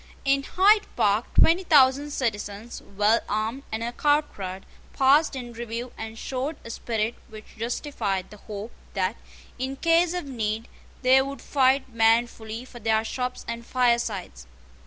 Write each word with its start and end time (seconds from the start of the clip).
In 0.25 0.41
Hyde 0.41 0.87
Park 0.95 1.31
twenty 1.35 1.63
thousand 1.63 2.09
citizens, 2.09 2.81
well 2.97 3.19
armed 3.29 3.61
and 3.71 3.83
accoutred, 3.83 4.65
passed 4.93 5.35
in 5.35 5.53
review, 5.53 5.91
and 5.95 6.17
showed 6.17 6.57
a 6.65 6.71
spirit 6.71 7.13
which 7.29 7.55
justified 7.55 8.31
the 8.31 8.37
hope 8.37 8.71
that, 8.95 9.15
in 9.59 9.75
case 9.75 10.15
of 10.15 10.25
need, 10.25 10.67
they 11.03 11.21
would 11.21 11.39
fight 11.39 11.87
manfully 11.93 12.65
for 12.65 12.79
their 12.79 13.03
shops 13.03 13.45
and 13.47 13.63
firesides. 13.63 14.47